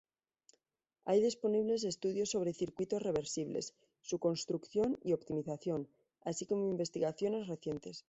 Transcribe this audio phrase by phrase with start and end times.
[1.05, 5.87] Hay disponibles estudios sobre circuitos reversibles, su construcción y optimización,
[6.21, 7.99] así como investigaciones recientes.